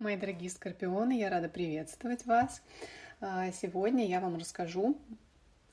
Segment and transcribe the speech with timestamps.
[0.00, 2.62] Мои дорогие скорпионы, я рада приветствовать вас.
[3.20, 4.98] А, сегодня я вам расскажу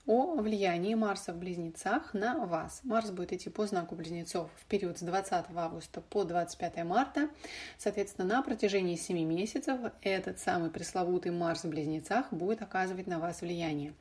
[0.08, 2.82] о влиянии Марса в Близнецах на вас.
[2.84, 7.30] Марс будет идти по знаку Близнецов в период с 20 августа по 25 марта.
[7.78, 13.42] Соответственно, на протяжении 7 месяцев этот самый пресловутый Марс в Близнецах будет оказывать на вас
[13.42, 13.94] влияние.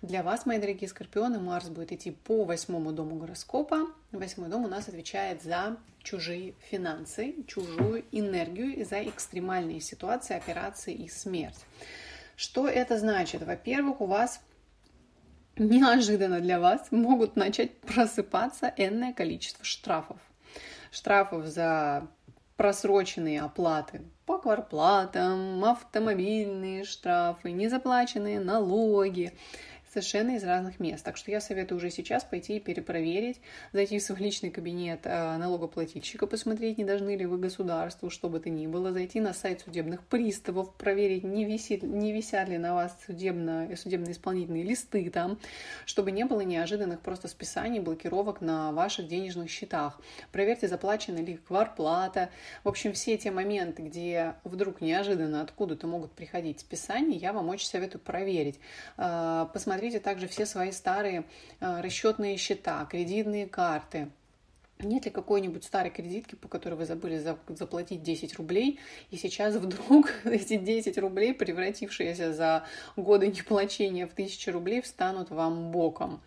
[0.00, 3.88] Для вас, мои дорогие скорпионы, Марс будет идти по восьмому дому гороскопа.
[4.10, 10.94] Восьмой дом у нас отвечает за чужие финансы, чужую энергию и за экстремальные ситуации, операции
[10.94, 11.64] и смерть.
[12.36, 13.42] Что это значит?
[13.42, 14.40] Во-первых, у вас
[15.68, 20.18] неожиданно для вас могут начать просыпаться энное количество штрафов.
[20.90, 22.06] Штрафов за
[22.56, 29.36] просроченные оплаты по кварплатам, автомобильные штрафы, незаплаченные налоги,
[29.92, 31.04] совершенно из разных мест.
[31.04, 33.40] Так что я советую уже сейчас пойти и перепроверить,
[33.72, 38.40] зайти в свой личный кабинет э, налогоплательщика, посмотреть, не должны ли вы государству, что бы
[38.40, 42.74] то ни было, зайти на сайт судебных приставов, проверить, не, висит, не висят ли на
[42.74, 45.38] вас судебно, судебные исполнительные листы там,
[45.84, 50.00] чтобы не было неожиданных просто списаний, блокировок на ваших денежных счетах.
[50.32, 52.30] Проверьте, заплачена ли кварплата.
[52.64, 57.66] В общем, все те моменты, где вдруг неожиданно откуда-то могут приходить списания, я вам очень
[57.66, 58.58] советую проверить.
[58.96, 61.24] Э, посмотреть посмотрите также все свои старые
[61.58, 64.10] а, расчетные счета, кредитные карты.
[64.78, 68.78] Нет ли какой-нибудь старой кредитки, по которой вы забыли заплатить 10 рублей,
[69.10, 72.64] и сейчас вдруг эти 10 рублей, превратившиеся за
[72.94, 76.20] годы неплачения в 1000 рублей, встанут вам боком?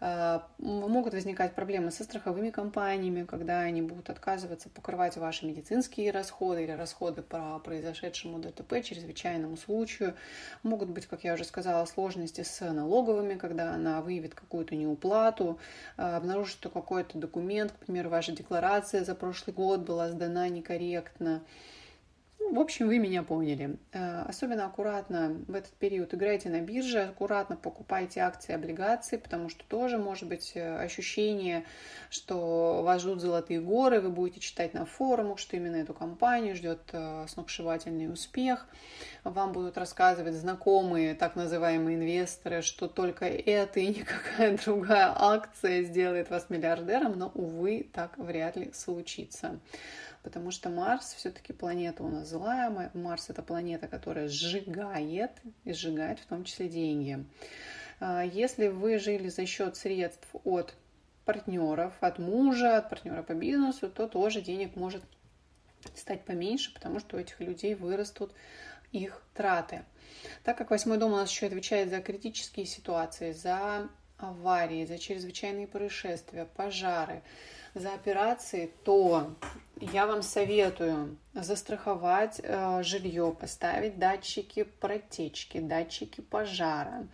[0.00, 6.64] Э, могут возникать проблемы со страховыми компаниями, когда они будут отказываться покрывать ваши медицинские расходы
[6.64, 10.14] или расходы по произошедшему ДТП, чрезвычайному случаю.
[10.62, 15.58] Могут быть, как я уже сказала, сложности с налоговыми, когда она выявит какую-то неуплату,
[15.98, 21.42] э, обнаружит, что какой-то документ, к примеру, ваша декларация за прошлый год была сдана некорректно.
[22.50, 23.78] В общем, вы меня поняли.
[23.92, 29.62] Э, особенно аккуратно в этот период играйте на бирже, аккуратно покупайте акции, облигации, потому что
[29.68, 31.64] тоже может быть э, ощущение,
[32.10, 36.80] что вас ждут золотые горы, вы будете читать на форумах, что именно эту компанию ждет
[36.90, 38.66] э, сногсшибательный успех.
[39.22, 46.30] Вам будут рассказывать знакомые, так называемые инвесторы, что только это и никакая другая акция сделает
[46.30, 49.60] вас миллиардером, но, увы, так вряд ли случится
[50.22, 52.90] потому что Марс все-таки планета у нас злая.
[52.94, 55.32] Марс это планета, которая сжигает
[55.64, 57.24] и сжигает в том числе деньги.
[58.00, 60.74] А, если вы жили за счет средств от
[61.24, 65.02] партнеров, от мужа, от партнера по бизнесу, то тоже денег может
[65.94, 68.32] стать поменьше, потому что у этих людей вырастут
[68.92, 69.84] их траты.
[70.44, 73.88] Так как восьмой дом у нас еще отвечает за критические ситуации, за
[74.22, 77.22] аварии, за чрезвычайные происшествия, пожары,
[77.74, 79.30] за операции, то
[79.80, 87.06] я вам советую застраховать э, жилье, поставить датчики протечки, датчики пожара,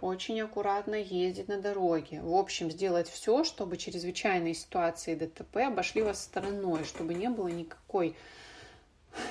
[0.00, 2.20] очень аккуратно ездить на дороге.
[2.22, 8.16] В общем, сделать все, чтобы чрезвычайные ситуации ДТП обошли вас стороной, чтобы не было никакой,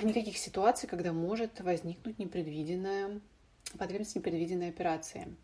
[0.01, 3.19] никаких ситуаций, когда может возникнуть непредвиденная
[3.77, 5.35] потребность непредвиденной операции.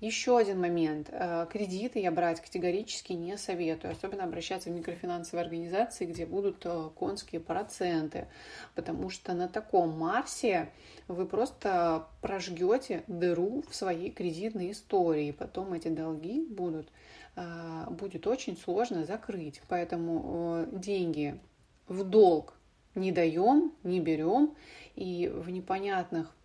[0.00, 1.08] Еще один момент.
[1.10, 3.92] Э, кредиты я брать категорически не советую.
[3.92, 8.28] Особенно обращаться в микрофинансовые организации, где будут э, конские проценты.
[8.74, 10.68] Потому что на таком Марсе
[11.08, 15.30] вы просто прожгете дыру в своей кредитной истории.
[15.32, 16.88] Потом эти долги будут,
[17.36, 19.62] э, будет очень сложно закрыть.
[19.66, 21.40] Поэтому деньги
[21.88, 22.52] в долг
[22.94, 24.54] не даем, не берем.
[24.94, 26.36] И в непонятных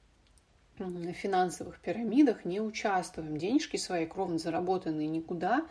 [0.78, 3.38] финансовых пирамидах не участвуем.
[3.38, 5.66] Денежки свои кровно заработанные никуда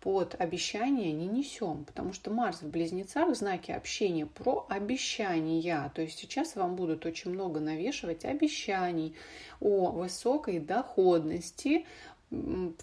[0.00, 5.90] под обещания не несем, потому что Марс в близнецах в знаке общения про обещания.
[5.94, 9.14] То есть сейчас вам будут очень много навешивать обещаний
[9.60, 11.86] о высокой доходности,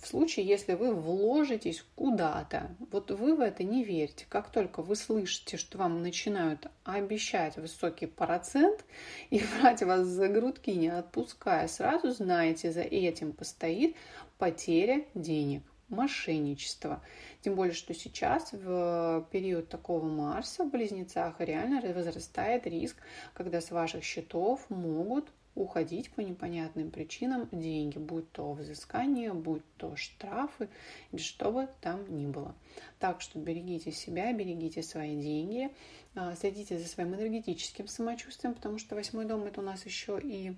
[0.02, 4.26] в случае, если вы вложитесь куда-то, вот вы в это не верьте.
[4.30, 8.86] Как только вы слышите, что вам начинают обещать высокий процент
[9.30, 13.96] и брать вас за грудки, не отпуская, сразу знаете, за этим постоит
[14.38, 17.02] потеря денег мошенничество.
[17.42, 22.96] Тем более, что сейчас в период такого Марса в Близнецах реально возрастает риск,
[23.34, 29.96] когда с ваших счетов могут уходить по непонятным причинам деньги, будь то взыскание, будь то
[29.96, 30.70] штрафы,
[31.12, 32.56] или что бы там ни было.
[33.00, 35.70] Так что берегите себя, берегите свои деньги,
[36.16, 40.54] а, следите за своим энергетическим самочувствием, потому что восьмой дом это у нас еще и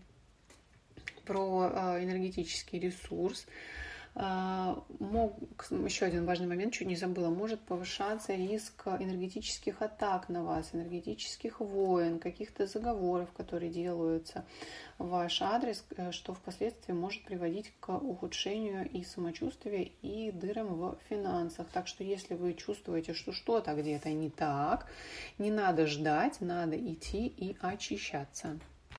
[1.26, 3.46] про а, энергетический ресурс,
[4.16, 5.40] мог,
[5.72, 11.60] еще один важный момент, чуть не забыла, может повышаться риск энергетических атак на вас, энергетических
[11.60, 14.46] войн, каких-то заговоров, которые делаются
[15.00, 20.98] в ваш адрес, э, что впоследствии может приводить к ухудшению и самочувствия, и дырам в
[21.10, 21.68] финансах.
[21.74, 24.86] Так что если вы чувствуете, что что-то где-то не так,
[25.40, 28.60] не надо ждать, надо идти и очищаться.